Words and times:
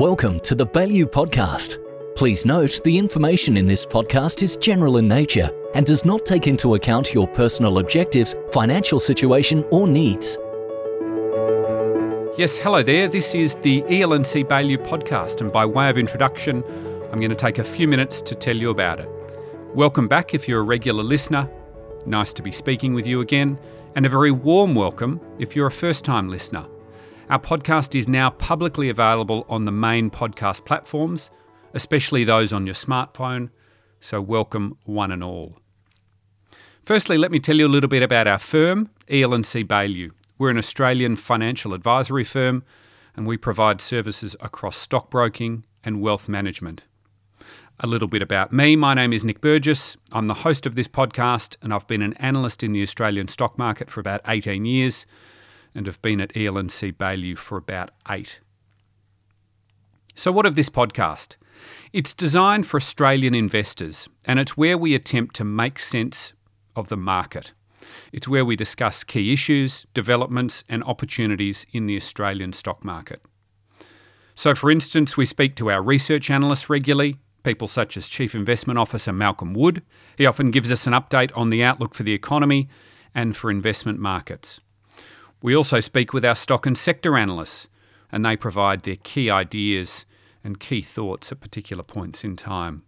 Welcome 0.00 0.40
to 0.40 0.54
the 0.54 0.66
Baillieu 0.66 1.04
Podcast. 1.04 1.76
Please 2.16 2.46
note 2.46 2.80
the 2.84 2.96
information 2.96 3.58
in 3.58 3.66
this 3.66 3.84
podcast 3.84 4.42
is 4.42 4.56
general 4.56 4.96
in 4.96 5.06
nature 5.06 5.50
and 5.74 5.84
does 5.84 6.06
not 6.06 6.24
take 6.24 6.46
into 6.46 6.74
account 6.74 7.12
your 7.12 7.28
personal 7.28 7.80
objectives, 7.80 8.34
financial 8.50 8.98
situation, 8.98 9.62
or 9.70 9.86
needs. 9.86 10.38
Yes, 12.38 12.56
hello 12.56 12.82
there. 12.82 13.08
This 13.08 13.34
is 13.34 13.56
the 13.56 13.84
E.L. 13.90 14.24
& 14.24 14.24
C. 14.24 14.42
Baillieu 14.42 14.78
Podcast, 14.78 15.42
and 15.42 15.52
by 15.52 15.66
way 15.66 15.90
of 15.90 15.98
introduction, 15.98 16.64
I'm 17.12 17.18
going 17.18 17.28
to 17.28 17.36
take 17.36 17.58
a 17.58 17.64
few 17.64 17.86
minutes 17.86 18.22
to 18.22 18.34
tell 18.34 18.56
you 18.56 18.70
about 18.70 19.00
it. 19.00 19.08
Welcome 19.74 20.08
back 20.08 20.32
if 20.32 20.48
you're 20.48 20.60
a 20.60 20.62
regular 20.62 21.04
listener. 21.04 21.46
Nice 22.06 22.32
to 22.32 22.42
be 22.42 22.52
speaking 22.52 22.94
with 22.94 23.06
you 23.06 23.20
again, 23.20 23.58
and 23.94 24.06
a 24.06 24.08
very 24.08 24.30
warm 24.30 24.74
welcome 24.74 25.20
if 25.38 25.54
you're 25.54 25.66
a 25.66 25.70
first 25.70 26.06
time 26.06 26.30
listener. 26.30 26.64
Our 27.30 27.38
podcast 27.38 27.96
is 27.96 28.08
now 28.08 28.30
publicly 28.30 28.88
available 28.88 29.46
on 29.48 29.64
the 29.64 29.70
main 29.70 30.10
podcast 30.10 30.64
platforms, 30.64 31.30
especially 31.72 32.24
those 32.24 32.52
on 32.52 32.66
your 32.66 32.74
smartphone, 32.74 33.50
so 34.00 34.20
welcome 34.20 34.76
one 34.82 35.12
and 35.12 35.22
all. 35.22 35.54
Firstly, 36.82 37.16
let 37.16 37.30
me 37.30 37.38
tell 37.38 37.56
you 37.56 37.68
a 37.68 37.70
little 37.70 37.86
bit 37.86 38.02
about 38.02 38.26
our 38.26 38.40
firm, 38.40 38.90
E.L. 39.08 39.40
& 39.42 39.44
C. 39.44 39.62
Baillieu. 39.62 40.10
We're 40.38 40.50
an 40.50 40.58
Australian 40.58 41.14
financial 41.14 41.72
advisory 41.72 42.24
firm 42.24 42.64
and 43.14 43.28
we 43.28 43.36
provide 43.36 43.80
services 43.80 44.34
across 44.40 44.76
stockbroking 44.76 45.64
and 45.84 46.02
wealth 46.02 46.28
management. 46.28 46.82
A 47.78 47.86
little 47.86 48.08
bit 48.08 48.22
about 48.22 48.52
me. 48.52 48.74
My 48.74 48.92
name 48.94 49.12
is 49.12 49.24
Nick 49.24 49.40
Burgess. 49.40 49.96
I'm 50.10 50.26
the 50.26 50.34
host 50.34 50.66
of 50.66 50.74
this 50.74 50.88
podcast 50.88 51.54
and 51.62 51.72
I've 51.72 51.86
been 51.86 52.02
an 52.02 52.14
analyst 52.14 52.64
in 52.64 52.72
the 52.72 52.82
Australian 52.82 53.28
stock 53.28 53.56
market 53.56 53.88
for 53.88 54.00
about 54.00 54.20
18 54.26 54.64
years 54.64 55.06
and 55.74 55.86
have 55.86 56.00
been 56.02 56.20
at 56.20 56.36
E.L. 56.36 56.68
& 56.68 56.68
C. 56.68 56.92
Baillieu 56.92 57.36
for 57.36 57.56
about 57.56 57.90
eight. 58.08 58.40
So, 60.14 60.32
what 60.32 60.46
of 60.46 60.56
this 60.56 60.68
podcast? 60.68 61.36
It's 61.92 62.14
designed 62.14 62.66
for 62.66 62.76
Australian 62.76 63.34
investors, 63.34 64.08
and 64.24 64.38
it's 64.38 64.56
where 64.56 64.78
we 64.78 64.94
attempt 64.94 65.34
to 65.36 65.44
make 65.44 65.78
sense 65.78 66.32
of 66.76 66.88
the 66.88 66.96
market. 66.96 67.52
It's 68.12 68.28
where 68.28 68.44
we 68.44 68.56
discuss 68.56 69.04
key 69.04 69.32
issues, 69.32 69.86
developments, 69.94 70.64
and 70.68 70.84
opportunities 70.84 71.66
in 71.72 71.86
the 71.86 71.96
Australian 71.96 72.52
stock 72.52 72.84
market. 72.84 73.22
So, 74.34 74.54
for 74.54 74.70
instance, 74.70 75.16
we 75.16 75.26
speak 75.26 75.54
to 75.56 75.70
our 75.70 75.82
research 75.82 76.30
analysts 76.30 76.70
regularly, 76.70 77.16
people 77.42 77.68
such 77.68 77.96
as 77.96 78.08
Chief 78.08 78.34
Investment 78.34 78.78
Officer 78.78 79.12
Malcolm 79.12 79.54
Wood. 79.54 79.82
He 80.16 80.26
often 80.26 80.50
gives 80.50 80.70
us 80.70 80.86
an 80.86 80.92
update 80.92 81.30
on 81.36 81.50
the 81.50 81.62
outlook 81.62 81.94
for 81.94 82.02
the 82.02 82.14
economy 82.14 82.68
and 83.14 83.36
for 83.36 83.50
investment 83.50 83.98
markets. 83.98 84.60
We 85.42 85.56
also 85.56 85.80
speak 85.80 86.12
with 86.12 86.24
our 86.24 86.34
stock 86.34 86.66
and 86.66 86.76
sector 86.76 87.16
analysts, 87.16 87.68
and 88.12 88.24
they 88.24 88.36
provide 88.36 88.82
their 88.82 88.96
key 88.96 89.30
ideas 89.30 90.04
and 90.44 90.60
key 90.60 90.82
thoughts 90.82 91.32
at 91.32 91.40
particular 91.40 91.82
points 91.82 92.24
in 92.24 92.36
time. 92.36 92.82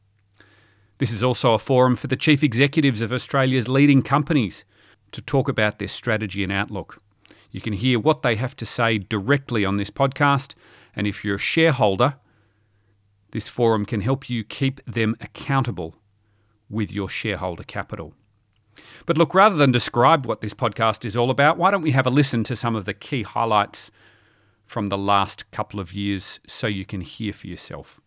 This 0.99 1.13
is 1.13 1.25
also 1.25 1.55
a 1.55 1.59
forum 1.59 1.97
for 1.97 2.07
the 2.07 2.17
chief 2.17 2.43
executives 2.43 3.01
of 3.01 3.13
Australia's 3.13 3.69
leading 3.69 4.03
companies 4.03 4.65
to 5.13 5.21
talk 5.21 5.49
about 5.49 5.79
their 5.79 5.89
strategy 5.89 6.43
and 6.43 6.53
outlook. 6.53 7.03
You 7.51 7.61
can 7.61 7.73
hear 7.73 7.99
what 7.99 8.23
they 8.23 8.37
have 8.37 8.57
to 8.57 8.67
say 8.67 8.99
directly 8.99 9.65
on 9.65 9.77
this 9.77 9.91
podcast, 9.91 10.55
and 10.95 11.07
if 11.07 11.25
you're 11.25 11.37
a 11.37 11.39
shareholder, 11.39 12.17
this 13.33 13.49
forum 13.49 13.87
can 13.87 14.03
help 14.03 14.29
you 14.29 14.45
keep 14.45 14.85
them 14.85 15.17
accountable 15.21 15.97
with 16.69 16.93
your 16.93 17.09
shareholder 17.09 17.65
capital. 17.65 18.15
But 19.07 19.19
look, 19.19 19.35
rather 19.35 19.57
than 19.57 19.73
describe 19.73 20.27
what 20.27 20.41
this 20.41 20.55
podcast 20.55 21.05
is 21.05 21.17
all 21.17 21.31
about, 21.31 21.57
why 21.59 21.71
don't 21.71 21.83
we 21.83 21.93
have 21.93 22.07
a 22.07 22.11
listen 22.11 22.45
to 22.45 22.57
some 22.57 22.77
of 22.77 22.85
the 22.85 22.95
key 22.95 23.23
highlights 23.23 23.91
from 24.65 24.87
the 24.87 24.99
last 24.99 25.51
couple 25.51 25.81
of 25.81 25.93
years 25.93 26.41
so 26.47 26.67
you 26.67 26.85
can 26.85 27.01
hear 27.01 27.33
for 27.33 27.47
yourself? 27.47 28.01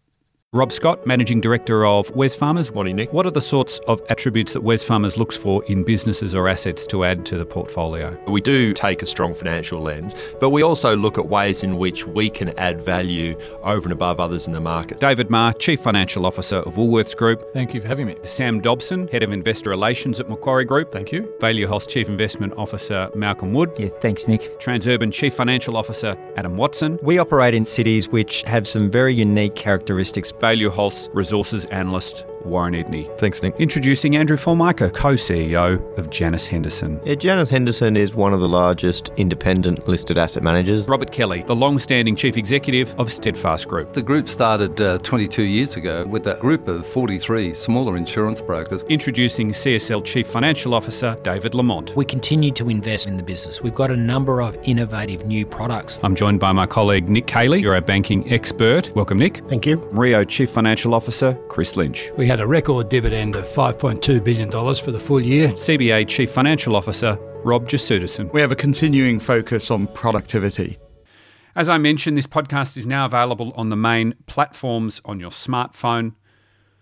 Rob 0.56 0.72
Scott, 0.72 1.06
Managing 1.06 1.42
Director 1.42 1.86
of 1.86 2.08
Wesfarmers. 2.14 2.74
Morning, 2.74 2.96
Nick. 2.96 3.12
What 3.12 3.26
are 3.26 3.32
the 3.32 3.42
sorts 3.42 3.80
of 3.90 4.02
attributes 4.08 4.54
that 4.54 4.64
Wesfarmers 4.64 5.18
looks 5.18 5.36
for 5.36 5.62
in 5.66 5.84
businesses 5.84 6.34
or 6.34 6.48
assets 6.48 6.88
to 6.88 7.04
add 7.04 7.26
to 7.26 7.38
the 7.38 7.46
portfolio? 7.46 8.18
We 8.26 8.40
do 8.40 8.74
take 8.74 9.02
a 9.02 9.06
strong 9.06 9.34
financial 9.34 9.82
lens, 9.82 10.16
but 10.40 10.52
we 10.52 10.64
also 10.64 10.96
look 10.96 11.18
at 11.18 11.28
ways 11.28 11.62
in 11.62 11.76
which 11.76 12.08
we 12.08 12.30
can 12.30 12.58
add 12.58 12.80
value 12.80 13.38
over 13.64 13.84
and 13.84 13.92
above 13.92 14.22
others 14.22 14.48
in 14.48 14.54
the 14.54 14.62
market. 14.62 15.02
David 15.02 15.30
Marr, 15.30 15.52
Chief 15.52 15.78
Financial 15.78 16.26
Officer 16.26 16.60
of 16.60 16.76
Woolworths 16.76 17.18
Group. 17.18 17.52
Thank 17.52 17.74
you 17.74 17.82
for 17.82 17.90
having 17.90 18.08
me. 18.08 18.16
Sam 18.24 18.62
Dobson, 18.62 19.10
Head 19.10 19.24
of 19.24 19.34
Investor 19.34 19.72
Relations 19.72 20.22
at 20.22 20.30
Macquarie 20.30 20.64
Group. 20.64 20.90
Thank 20.90 21.12
you. 21.12 21.24
Baillieu 21.42 21.66
Holst 21.68 21.90
Chief 21.90 22.08
Investment 22.08 22.54
Officer 22.56 23.10
Malcolm 23.14 23.52
Wood. 23.52 23.74
Yeah, 23.78 23.90
thanks, 24.00 24.30
Nick. 24.30 24.58
Transurban 24.62 25.12
Chief 25.12 25.34
Financial 25.34 25.76
Officer 25.76 26.18
Adam 26.38 26.56
Watson. 26.56 26.98
We 27.02 27.18
operate 27.18 27.54
in 27.54 27.66
cities 27.66 28.08
which 28.08 28.44
have 28.44 28.70
some 28.70 28.90
very 28.90 29.14
unique 29.14 29.56
characteristics. 29.56 30.32
Baillieu 30.46 30.70
Holst 30.70 31.10
Resources 31.16 31.66
Analyst 31.72 32.28
Warren 32.46 32.74
Edney. 32.74 33.16
Thanks, 33.18 33.42
Nick. 33.42 33.56
Introducing 33.60 34.16
Andrew 34.16 34.38
Formica, 34.38 34.90
co-CEO 34.90 35.98
of 35.98 36.10
Janus 36.10 36.48
Henderson. 36.48 37.00
Yeah, 37.04 37.16
Janus 37.16 37.50
Henderson 37.50 37.98
is 37.98 38.16
one 38.16 38.34
of 38.34 38.40
the 38.40 38.48
largest 38.48 39.12
independent 39.18 39.88
listed 39.88 40.18
asset 40.18 40.44
managers. 40.44 40.88
Robert 40.88 41.12
Kelly, 41.12 41.44
the 41.44 41.56
long-standing 41.56 42.16
Chief 42.16 42.38
Executive 42.38 42.94
of 43.00 43.12
Steadfast 43.12 43.68
Group. 43.68 43.94
The 43.94 44.02
group 44.02 44.30
started 44.30 44.80
uh, 44.80 44.98
22 45.00 45.44
years 45.44 45.76
ago 45.76 46.06
with 46.06 46.28
a 46.28 46.38
group 46.40 46.68
of 46.68 46.86
43 46.86 47.54
smaller 47.54 47.98
insurance 47.98 48.42
brokers. 48.42 48.84
Introducing 48.84 49.50
CSL 49.50 50.04
Chief 50.06 50.28
Financial 50.28 50.74
Officer 50.74 51.18
David 51.24 51.56
Lamont. 51.56 51.96
We 51.96 52.06
continue 52.06 52.52
to 52.52 52.70
invest 52.70 53.08
in 53.08 53.18
the 53.18 53.24
business. 53.24 53.62
We've 53.62 53.76
got 53.76 53.92
a 53.92 53.98
number 53.98 54.42
of 54.42 54.58
innovative 54.64 55.26
new 55.26 55.46
products. 55.46 56.00
I'm 56.04 56.16
joined 56.16 56.40
by 56.40 56.52
my 56.52 56.66
colleague 56.66 57.10
Nick 57.10 57.28
Cayley. 57.28 57.62
You're 57.62 57.76
our 57.76 57.82
banking 57.82 58.32
expert. 58.32 58.92
Welcome, 58.96 59.18
Nick. 59.18 59.38
Thank 59.48 59.66
you. 59.66 59.78
Rio 59.92 60.24
Chief 60.24 60.50
Financial 60.50 60.94
Officer 60.94 61.34
Chris 61.50 61.76
Lynch. 61.76 62.12
We 62.18 62.28
had 62.36 62.42
a 62.42 62.48
record 62.48 62.90
dividend 62.90 63.34
of 63.34 63.46
$5.2 63.46 64.22
billion 64.22 64.52
for 64.52 64.92
the 64.92 65.00
full 65.00 65.22
year. 65.22 65.48
CBA 65.54 66.06
Chief 66.06 66.30
Financial 66.30 66.76
Officer 66.76 67.18
Rob 67.46 67.70
Jesudason. 67.70 68.30
We 68.34 68.42
have 68.42 68.52
a 68.52 68.58
continuing 68.58 69.22
focus 69.22 69.72
on 69.72 69.88
productivity. 69.88 70.78
As 71.56 71.70
I 71.70 71.78
mentioned, 71.78 72.18
this 72.18 72.28
podcast 72.28 72.76
is 72.76 72.86
now 72.86 73.06
available 73.06 73.54
on 73.56 73.70
the 73.70 73.78
main 73.78 74.16
platforms 74.28 75.02
on 75.06 75.18
your 75.18 75.30
smartphone. 75.30 76.16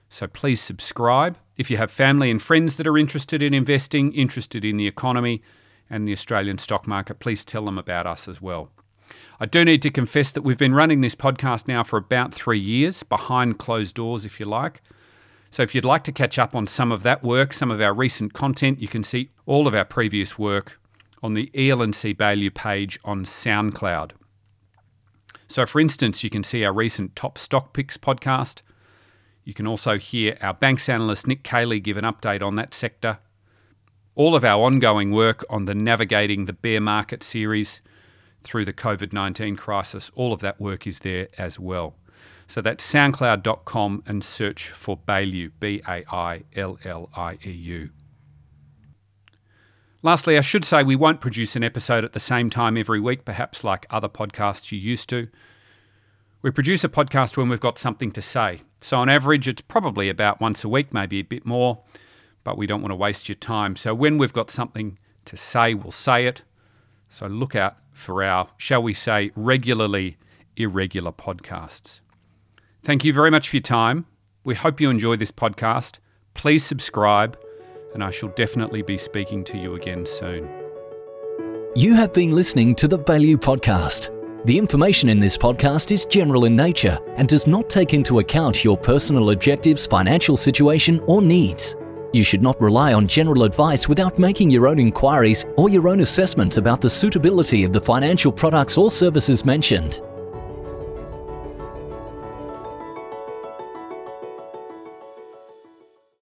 So 0.09 0.25
please 0.25 0.59
subscribe. 0.59 1.37
If 1.55 1.69
you 1.69 1.77
have 1.77 1.91
family 1.91 2.31
and 2.31 2.41
friends 2.41 2.77
that 2.77 2.87
are 2.87 2.97
interested 2.97 3.43
in 3.43 3.53
investing, 3.53 4.11
interested 4.13 4.65
in 4.65 4.77
the 4.77 4.87
economy 4.87 5.43
and 5.87 6.07
the 6.07 6.13
Australian 6.13 6.57
stock 6.57 6.87
market, 6.87 7.19
please 7.19 7.45
tell 7.45 7.65
them 7.65 7.77
about 7.77 8.07
us 8.07 8.27
as 8.27 8.41
well. 8.41 8.71
I 9.39 9.45
do 9.45 9.63
need 9.63 9.83
to 9.83 9.91
confess 9.91 10.31
that 10.31 10.41
we've 10.41 10.57
been 10.57 10.73
running 10.73 11.01
this 11.01 11.13
podcast 11.13 11.67
now 11.67 11.83
for 11.83 11.97
about 11.97 12.33
three 12.33 12.57
years, 12.57 13.03
behind 13.03 13.59
closed 13.59 13.93
doors, 13.93 14.25
if 14.25 14.39
you 14.39 14.47
like. 14.47 14.81
So 15.53 15.61
if 15.61 15.75
you'd 15.75 15.85
like 15.85 16.03
to 16.05 16.11
catch 16.11 16.39
up 16.39 16.55
on 16.55 16.65
some 16.65 16.91
of 16.91 17.03
that 17.03 17.21
work, 17.21 17.53
some 17.53 17.69
of 17.69 17.79
our 17.79 17.93
recent 17.93 18.33
content, 18.33 18.81
you 18.81 18.87
can 18.87 19.03
see 19.03 19.29
all 19.45 19.67
of 19.67 19.75
our 19.75 19.85
previous 19.85 20.39
work 20.39 20.79
on 21.21 21.35
the 21.35 21.51
E.L. 21.55 21.85
& 21.91 21.93
C. 21.93 22.11
Baillieu 22.11 22.51
page 22.51 22.97
on 23.05 23.23
SoundCloud. 23.23 24.13
So, 25.47 25.67
for 25.67 25.79
instance, 25.79 26.23
you 26.23 26.31
can 26.31 26.43
see 26.43 26.65
our 26.65 26.73
recent 26.73 27.15
Top 27.15 27.37
Stock 27.37 27.71
Picks 27.71 27.97
podcast. 27.97 28.63
You 29.43 29.53
can 29.53 29.67
also 29.67 29.99
hear 29.99 30.39
our 30.41 30.55
banks 30.55 30.89
analyst 30.89 31.27
Nick 31.27 31.43
Cayley 31.43 31.79
give 31.79 31.97
an 31.97 32.03
update 32.03 32.41
on 32.41 32.55
that 32.55 32.73
sector. 32.73 33.19
All 34.15 34.35
of 34.35 34.43
our 34.43 34.59
ongoing 34.63 35.11
work 35.11 35.45
on 35.51 35.65
the 35.65 35.75
Navigating 35.75 36.45
the 36.45 36.53
Bear 36.53 36.81
Market 36.81 37.21
series 37.21 37.79
through 38.41 38.65
the 38.65 38.73
COVID 38.73 39.13
19 39.13 39.55
crisis, 39.57 40.09
all 40.15 40.33
of 40.33 40.39
that 40.39 40.59
work 40.59 40.87
is 40.87 41.01
there 41.01 41.27
as 41.37 41.59
well. 41.59 41.93
So 42.47 42.61
that's 42.61 42.89
soundcloud.com 42.91 44.03
and 44.05 44.23
search 44.23 44.69
for 44.69 44.97
Baillieu, 44.97 45.51
B 45.59 45.81
A 45.87 46.03
I 46.11 46.43
L 46.55 46.77
L 46.83 47.09
I 47.15 47.37
E 47.45 47.51
U. 47.51 47.89
Lastly, 50.01 50.37
I 50.37 50.41
should 50.41 50.65
say 50.65 50.83
we 50.83 50.97
won't 50.97 51.21
produce 51.21 51.55
an 51.55 51.63
episode 51.63 52.03
at 52.03 52.11
the 52.11 52.19
same 52.19 52.49
time 52.49 52.75
every 52.75 52.99
week, 52.99 53.23
perhaps 53.23 53.63
like 53.63 53.85
other 53.89 54.09
podcasts 54.09 54.69
you 54.69 54.77
used 54.77 55.07
to. 55.09 55.29
We 56.41 56.51
produce 56.51 56.83
a 56.83 56.89
podcast 56.89 57.37
when 57.37 57.47
we've 57.47 57.61
got 57.61 57.77
something 57.77 58.11
to 58.11 58.21
say. 58.21 58.63
So, 58.81 58.97
on 58.97 59.07
average, 59.07 59.47
it's 59.47 59.61
probably 59.61 60.09
about 60.09 60.41
once 60.41 60.65
a 60.65 60.69
week, 60.69 60.93
maybe 60.93 61.19
a 61.19 61.23
bit 61.23 61.45
more, 61.45 61.83
but 62.43 62.57
we 62.57 62.67
don't 62.67 62.81
want 62.81 62.91
to 62.91 62.97
waste 62.97 63.29
your 63.29 63.37
time. 63.37 63.77
So, 63.77 63.95
when 63.95 64.17
we've 64.17 64.33
got 64.33 64.51
something 64.51 64.99
to 65.23 65.37
say, 65.37 65.73
we'll 65.73 65.93
say 65.93 66.25
it. 66.25 66.43
So, 67.07 67.27
look 67.27 67.55
out 67.55 67.77
for 67.93 68.21
our, 68.21 68.49
shall 68.57 68.83
we 68.83 68.93
say, 68.93 69.31
regularly 69.37 70.17
irregular 70.55 71.11
podcasts. 71.11 72.01
Thank 72.83 73.05
you 73.05 73.13
very 73.13 73.31
much 73.31 73.49
for 73.49 73.55
your 73.57 73.61
time. 73.61 74.05
We 74.43 74.55
hope 74.55 74.81
you 74.81 74.89
enjoy 74.89 75.15
this 75.15 75.31
podcast. 75.31 75.99
Please 76.33 76.65
subscribe, 76.65 77.39
and 77.93 78.03
I 78.03 78.11
shall 78.11 78.29
definitely 78.29 78.81
be 78.81 78.97
speaking 78.97 79.43
to 79.45 79.57
you 79.57 79.75
again 79.75 80.05
soon. 80.05 80.49
You 81.75 81.95
have 81.95 82.13
been 82.13 82.31
listening 82.31 82.75
to 82.75 82.87
the 82.87 82.99
Baillieu 82.99 83.37
Podcast. 83.37 84.11
The 84.45 84.57
information 84.57 85.07
in 85.07 85.19
this 85.19 85.37
podcast 85.37 85.91
is 85.93 86.05
general 86.05 86.43
in 86.43 86.55
nature 86.55 86.99
and 87.15 87.27
does 87.27 87.47
not 87.47 87.69
take 87.69 87.93
into 87.93 88.19
account 88.19 88.63
your 88.63 88.77
personal 88.77 89.29
objectives, 89.29 89.87
financial 89.87 90.35
situation, 90.35 90.99
or 91.07 91.21
needs. 91.21 91.77
You 92.11 92.23
should 92.23 92.43
not 92.43 92.61
rely 92.61 92.93
on 92.93 93.07
general 93.07 93.43
advice 93.43 93.87
without 93.87 94.19
making 94.19 94.51
your 94.51 94.67
own 94.67 94.79
inquiries 94.79 95.45
or 95.57 95.69
your 95.69 95.87
own 95.87 96.01
assessments 96.01 96.57
about 96.57 96.81
the 96.81 96.89
suitability 96.89 97.63
of 97.63 97.73
the 97.73 97.81
financial 97.81 98.31
products 98.31 98.77
or 98.77 98.91
services 98.91 99.45
mentioned. 99.45 100.01